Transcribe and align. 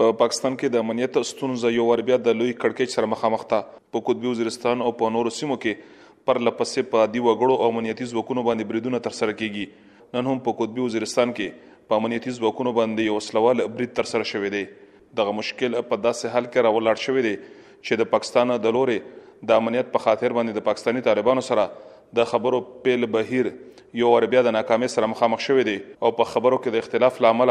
په 0.00 0.12
پاکستان 0.18 0.54
کې 0.56 0.72
د 0.74 0.84
امنیت 0.84 1.16
ستونزې 1.30 1.78
یو 1.78 1.86
ور 1.88 2.02
بیا 2.10 2.18
د 2.28 2.36
لوی 2.42 2.52
کڑکې 2.62 2.94
سره 2.98 3.10
مخامخ 3.14 3.42
تا 3.54 3.58
په 3.96 4.04
قطبی 4.10 4.28
وزیرستان 4.34 4.84
او 4.88 4.92
په 5.02 5.10
نورو 5.16 5.32
سیمو 5.38 5.56
کې 5.64 6.20
پر 6.30 6.40
لپسې 6.50 6.88
په 6.94 7.08
دی 7.16 7.22
وګړو 7.22 7.64
او 7.64 7.68
امنیتي 7.74 8.06
ځواکونو 8.12 8.44
باندې 8.50 8.72
بریدونه 8.72 9.00
تر 9.08 9.16
سره 9.18 9.34
کیږي 9.42 9.90
نن 10.18 10.30
هم 10.32 10.38
په 10.48 10.58
قطبی 10.62 10.84
وزیرستان 10.86 11.34
کې 11.40 11.74
په 11.90 11.98
امنیتي 12.04 12.32
ځواکونو 12.38 12.70
باندې 12.78 13.02
یو 13.12 13.16
سلوال 13.30 13.64
برید 13.78 13.92
تر 14.00 14.10
سره 14.12 14.24
شوې 14.32 14.50
ده 14.58 14.64
دغه 15.22 15.32
مشکل 15.40 15.74
په 15.80 15.96
داسې 16.04 16.24
حال 16.36 16.46
کې 16.46 16.64
راولاړ 16.68 16.96
شوې 17.08 17.22
ده 17.28 17.34
چې 17.88 17.98
د 18.02 18.08
پاکستان 18.14 18.54
د 18.66 18.74
لوري 18.78 18.98
د 19.50 19.62
امنیت 19.62 19.88
په 19.94 20.04
خاطر 20.06 20.34
باندې 20.38 20.56
د 20.60 20.64
پاکستانی 20.70 21.04
طالبانو 21.08 21.46
سره 21.50 21.66
د 22.18 22.28
خبرو 22.32 22.60
پیل 22.86 23.06
بهیر 23.16 23.48
یو 24.00 24.08
ور 24.10 24.22
بیا 24.32 24.42
د 24.42 24.52
ناکامۍ 24.58 24.88
سره 24.94 25.06
مخامخ 25.12 25.40
شوې 25.46 25.64
دي 25.68 25.72
او 26.06 26.10
په 26.18 26.26
خبرو 26.34 26.58
کې 26.58 26.74
د 26.74 26.84
اختلاف 26.84 27.16
لامل 27.26 27.50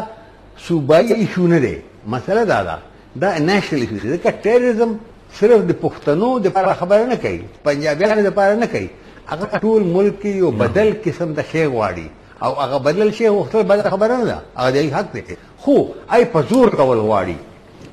صوبایي 0.68 1.14
ایشو 1.20 1.48
نه 1.54 1.60
دی 1.68 1.74
مسله 2.16 2.44
دا 2.56 2.60
ده 2.72 2.78
دا 3.22 3.34
نېشنل 3.38 3.86
ایشو 3.86 4.02
دی 4.02 4.18
ځکه 4.18 4.44
ټیرریزم 4.48 4.98
صرف 5.40 5.62
د 5.72 5.80
پښتنو 5.86 6.34
د 6.48 6.76
خبره 6.84 7.06
نه 7.14 7.24
کوي 7.28 7.42
پنجابیانو 7.70 8.22
د 8.24 8.28
لپاره 8.32 8.56
نه 8.66 8.72
کوي 8.76 8.90
هغه 9.32 9.58
ټول 9.64 9.82
ملک 9.96 10.16
کې 10.22 10.32
یو 10.44 10.52
بدل 10.62 10.90
قسم 11.06 11.34
د 11.40 11.50
شی 11.52 11.66
غواړي 11.66 12.08
او 12.44 12.52
هغه 12.64 12.78
بدل 12.88 13.12
شی 13.18 13.28
وختل 13.30 13.64
بل 13.72 13.82
خبره 13.96 14.16
نه 14.20 14.26
ده 14.30 14.38
هغه 14.58 14.70
د 14.76 14.94
حق 14.94 15.14
دی 15.16 15.22
خو 15.64 15.76
آی 16.14 16.24
په 16.34 16.40
زور 16.50 16.68
کول 16.78 16.98
غواړي 16.98 17.38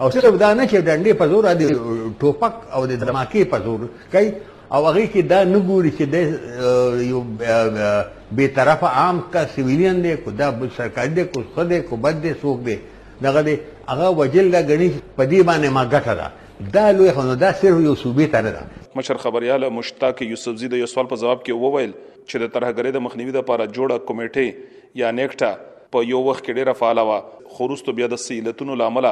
او 0.01 0.11
صرف 0.17 0.35
دا 0.43 0.55
نه 0.55 0.65
چې 0.71 0.75
ډنډې 0.75 1.13
په 1.21 1.27
زور 1.29 1.55
دی 1.61 1.69
ټوپک 2.21 2.55
او 2.75 2.87
د 2.91 3.05
دماکي 3.05 3.45
په 3.53 3.59
زور 3.67 3.81
کوي 4.13 4.31
او 4.75 4.81
هغه 4.89 5.05
کې 5.07 5.19
دا 5.35 5.45
نه 5.53 5.59
ګوري 5.69 5.91
چې 5.99 6.03
د 6.03 6.15
یو 7.01 7.21
به 8.39 8.47
طرفه 8.57 8.87
عام 9.03 9.21
کا 9.33 9.45
سیویلین 9.55 10.03
دی 10.05 10.17
کو 10.23 10.31
دا 10.41 10.51
سرکاري 10.77 11.09
دی 11.15 11.25
کو 11.31 11.43
خدای 11.57 11.81
کو 11.89 11.97
بد 12.05 12.23
دی 12.23 12.33
سوق 12.43 12.59
دی 12.67 12.77
دغه 13.23 13.41
دی 13.49 13.57
هغه 13.89 14.11
وجل 14.21 14.51
دا 14.57 14.61
غني 14.69 14.93
په 15.17 15.25
دې 15.25 15.45
باندې 15.49 15.67
ما 15.77 15.85
ګټه 15.95 16.13
ده 16.21 16.29
دا 16.75 16.85
لوی 16.97 17.11
خو 17.15 17.35
دا 17.47 17.53
صرف 17.61 17.77
یو 17.89 17.95
صوبې 17.97 18.27
ته 18.33 18.41
نه 18.47 18.51
ده 18.55 18.63
مشر 18.97 19.15
خبريال 19.17 19.69
مشتاق 19.73 20.23
یوسفزی 20.23 20.69
د 20.73 20.81
یو 20.83 20.87
سوال 20.93 21.09
په 21.13 21.21
جواب 21.23 21.43
کې 21.43 21.67
وویل 21.67 21.91
چې 22.31 22.43
د 22.43 22.53
طرحګری 22.55 22.93
د 22.97 23.03
مخنیوي 23.07 23.35
لپاره 23.37 23.67
جوړه 23.67 24.07
کمیټه 24.09 25.03
یا 25.03 25.13
نیکټا 25.19 25.51
په 25.97 26.05
یو 26.13 26.23
وخت 26.29 26.45
کې 26.47 26.57
ډیره 26.61 26.79
فعال 26.81 27.03
و 27.05 27.55
خو 27.55 27.69
وروسته 27.69 27.95
بیا 28.01 28.09
د 28.15 28.21
سیلتونو 28.25 28.79
لامل 28.81 29.09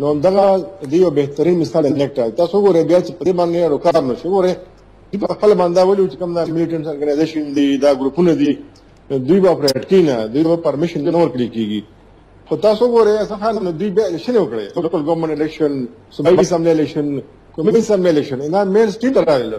نو 0.00 0.06
دغه 0.26 0.44
دیو 0.92 1.10
بهترین 1.20 1.56
مثال 1.64 1.84
الیکټر 1.86 2.30
تاسو 2.40 2.54
ګورئ 2.66 2.82
بیا 2.90 3.00
چې 3.06 3.12
په 3.18 3.22
دې 3.26 3.32
باندې 3.32 3.60
روکار 3.72 4.00
نشي 4.10 4.28
ګورئ 4.34 4.52
دوی 5.10 5.20
په 5.26 5.34
خپل 5.36 5.50
باندې 5.54 5.80
ولې 5.88 6.04
چې 6.12 6.16
کوم 6.20 6.30
دا 6.36 6.42
میلیټنټ 6.54 6.84
ارګنایزیشن 6.88 7.44
دی 7.56 7.66
دا 7.84 7.90
ګروپونه 8.00 8.32
دي 8.40 8.52
دوی 9.28 9.40
به 9.44 9.48
اپریټ 9.50 9.82
کینا 9.90 10.16
دوی 10.32 10.42
به 10.48 10.56
پرمیشن 10.68 11.00
نه 11.10 11.20
ورکړي 11.28 11.48
کیږي 11.54 11.80
خو 12.48 12.54
تاسو 12.66 12.84
ګورئ 12.96 13.14
اساس 13.20 13.32
حال 13.32 13.78
دوی 13.80 13.90
به 13.96 14.02
الیکشن 14.06 14.34
وکړي 14.34 14.82
لوکل 14.82 15.04
ګورنمنت 15.08 15.30
الیکشن 15.38 15.72
صوبایي 16.14 16.40
اسمبلی 16.46 16.70
الیکشن 16.76 17.06
کومې 17.54 17.80
سمیلیشن 17.90 18.38
نه 18.54 18.60
مین 18.74 18.90
سټیټ 18.96 19.16
راغله 19.28 19.58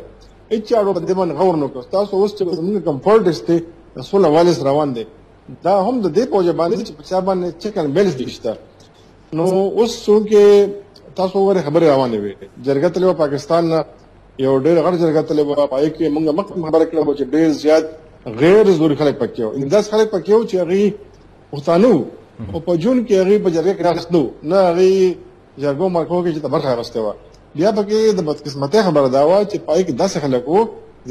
هیڅ 0.51 0.73
اړو 0.77 0.93
باندې 0.97 1.13
من 1.17 1.31
غور 1.39 1.55
نه 1.63 1.67
کوست 1.73 1.89
تاسو 1.97 2.15
اوس 2.19 2.31
چې 2.37 2.43
موږ 2.43 2.81
کمفورټ 2.87 3.27
استه 3.27 3.61
رسول 3.99 4.25
والس 4.35 4.59
روان 4.67 4.93
دي 4.95 5.03
دا 5.65 5.73
هم 5.81 6.01
د 6.01 6.07
دې 6.15 6.25
پوجا 6.31 6.53
باندې 6.53 6.85
چې 6.85 6.91
په 6.91 7.03
حساب 7.05 7.25
باندې 7.25 7.51
چک 7.59 7.77
ان 7.77 7.93
بیلس 7.93 8.15
دي 8.19 9.35
نو 9.39 9.43
اوس 9.47 9.97
څنګه 10.09 10.69
تاسو 11.19 11.43
غره 11.47 11.61
خبره 11.67 11.87
روانه 11.91 12.17
وي 12.23 12.33
جرګه 12.63 12.89
تلو 12.95 13.13
پاکستان 13.19 13.69
یو 14.39 14.53
ډېر 14.67 14.77
غړ 14.85 14.93
جرګه 15.03 15.21
تلو 15.31 15.67
پای 15.73 15.89
کې 15.97 16.15
موږ 16.15 16.23
مخکې 16.39 16.65
خبره 16.69 16.85
کړو 16.91 17.17
چې 17.17 17.21
ډېر 17.21 17.49
زیات 17.63 17.83
غیر 18.39 18.71
ضروري 18.79 18.95
خلک 19.03 19.17
پکې 19.17 19.39
وو 19.43 19.51
انداز 19.61 19.89
خلک 19.91 20.09
پکې 20.11 20.29
وو 20.29 20.47
چې 20.47 20.55
هغه 20.55 20.93
وختانو 21.53 21.93
او 22.53 22.59
په 22.59 22.75
جون 22.83 23.05
کې 23.07 23.13
هغه 23.21 23.39
په 23.39 23.49
جرګه 23.49 23.77
کې 23.77 23.85
راغلو 23.87 24.23
نه 24.51 24.55
هغه 24.55 25.15
جرګو 25.59 25.91
مرکو 25.97 26.23
کې 26.23 26.35
چې 26.35 26.39
برخه 26.55 26.75
واستوه 26.81 27.13
بیا 27.55 27.71
پکې 27.77 28.13
د 28.19 28.25
بدقسمتۍ 28.27 28.81
خبره 28.85 29.09
دا 29.15 29.19
وه 29.31 29.39
چې 29.51 29.57
پای 29.65 29.81
کې 29.87 29.97
داسې 29.97 30.21
خلک 30.23 30.47
وو 30.47 30.61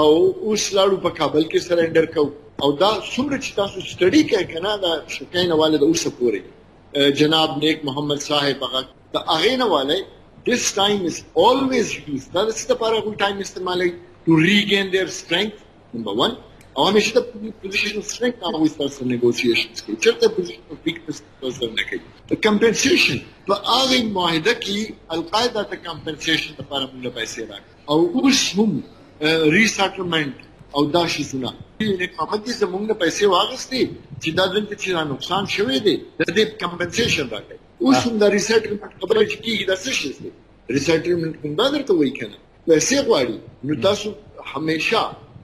او 0.00 0.10
اوس 0.46 0.64
لاړو 0.76 0.96
په 1.06 1.10
کابل 1.18 1.44
کې 1.50 1.58
سرندر 1.68 2.06
کو 2.16 2.22
او 2.62 2.68
دا 2.82 2.92
څومره 3.12 3.36
چې 3.44 3.50
تاسو 3.58 3.78
سټډي 3.90 4.22
کوي 4.30 4.46
کنه 4.54 4.72
دا 4.86 4.92
شکای 5.18 5.44
نه 5.52 5.56
والد 5.62 5.82
اوسه 5.88 6.10
پوري 6.18 6.42
جناب 7.20 7.50
نیک 7.62 7.78
محمد 7.88 8.20
صاحب 8.28 8.58
هغه 8.66 8.80
دا 9.18 9.26
هغه 9.30 9.54
نه 9.64 9.70
والد 9.74 10.04
this 10.48 10.64
time 10.78 11.00
is 11.10 11.18
always 11.46 11.88
used 12.14 12.28
دا 12.36 12.42
څه 12.58 12.64
لپاره 12.70 12.96
ټایم 13.20 13.38
استعمالي 13.48 13.90
to 14.24 14.32
regain 14.48 14.86
their 14.94 15.08
strength 15.20 15.58
number 15.94 16.12
1 16.28 16.40
Avanish 16.76 17.12
the 17.14 17.22
position 17.62 17.98
of 17.98 18.04
strength 18.04 18.38
now 18.42 18.62
is 18.62 18.76
the 18.76 19.04
negotiations. 19.04 19.82
Just 19.98 20.20
the 20.20 20.30
position 20.30 20.62
of 20.70 20.78
weakness 20.84 21.22
was 21.40 21.58
the 21.58 21.66
negative. 21.68 22.02
The 22.28 22.36
compensation. 22.36 23.20
په 23.46 23.54
هغه 23.54 24.02
معاهده 24.14 24.54
کې 24.64 24.78
القاعده 25.16 25.62
ته 25.70 25.76
کمپنسیشن 25.86 26.52
لپاره 26.60 26.84
موږ 26.94 27.06
پیسې 27.18 27.40
راکړو 27.50 27.82
او 27.92 27.98
اوس 28.18 28.40
هم 28.58 28.70
ریسټلمنت 29.58 30.36
او 30.76 30.82
دا 30.96 31.04
شي 31.12 31.22
زونه 31.30 31.50
یعنی 31.80 32.06
کومه 32.16 32.36
چې 32.44 32.64
موږ 32.72 32.88
پیسې 33.02 33.24
واغستې 33.34 33.80
چې 34.22 34.28
دا 34.38 34.44
دلته 34.54 34.74
چې 34.82 34.88
نقصان 35.12 35.44
شوی 35.56 35.78
دی 35.86 35.96
د 35.96 36.22
دې 36.36 36.44
کمپنسیشن 36.64 37.26
راکړي 37.34 37.56
اوس 37.84 37.98
هم 38.06 38.14
د 38.22 38.30
ریسټلمنت 38.36 38.92
خبره 39.00 39.20
چې 39.32 39.36
کیږي 39.44 39.64
دا 39.70 39.76
څه 39.84 39.90
شي 39.98 40.10
دی 40.22 40.28
ریسټلمنت 40.76 41.34
کوم 41.42 41.52
دا 41.62 41.66
درته 41.74 41.92
وایي 41.98 42.12
کنه 42.20 42.36
پیسې 42.68 42.96
غواړي 43.08 43.36
نو 43.66 43.74
تاسو 43.86 44.08
هميشه 44.52 45.00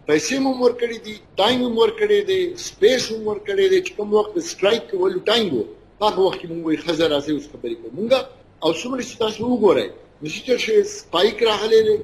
پیسې 0.09 0.37
مو 0.45 0.51
مور 0.61 0.73
کړې 0.81 0.99
دي 1.07 1.15
ټایم 1.39 1.61
مو 1.63 1.69
مور 1.79 1.91
کړې 1.99 2.19
دي 2.31 2.41
سپیس 2.67 3.03
مو 3.13 3.17
مور 3.27 3.39
کړې 3.47 3.65
دي 3.73 3.79
چې 3.87 3.93
کوم 3.97 4.09
وخت 4.19 4.35
سټرایک 4.51 4.85
ول 5.03 5.15
ټایم 5.31 5.47
وو 5.55 5.63
هغه 6.05 6.21
وخت 6.27 6.43
مو 6.51 6.57
وي 6.67 6.77
خزر 6.85 7.07
راځي 7.15 7.31
اوس 7.37 7.47
خبرې 7.53 7.77
کوو 7.81 7.95
مونږه 7.99 8.19
او 8.65 8.71
څومره 8.81 9.01
چې 9.09 9.15
تاسو 9.25 9.41
وګورئ 9.53 9.89
مشته 10.23 10.53
شي 10.67 10.75
سپایک 10.99 11.37
راغلي 11.51 11.81
دي 11.91 11.97